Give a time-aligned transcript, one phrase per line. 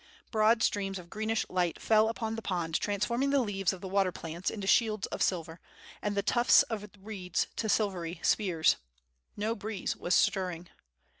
[0.31, 4.11] Broad streams of greenish light fell upon the pond transforming the leaves of the water
[4.11, 5.59] plants into shields of silver,
[6.01, 8.77] and the tufts of reeds to silvery spears.
[9.37, 10.69] No breeze was stirring.